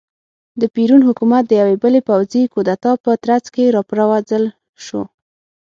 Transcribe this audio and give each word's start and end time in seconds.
د 0.61 0.63
پېرون 0.73 1.01
حکومت 1.09 1.43
د 1.47 1.51
یوې 1.61 1.75
بلې 1.83 2.01
پوځي 2.09 2.43
کودتا 2.53 2.91
په 3.03 3.11
ترڅ 3.23 3.45
کې 3.55 3.65
را 3.75 3.81
وپرځول 3.81 4.43
شو. 4.85 5.01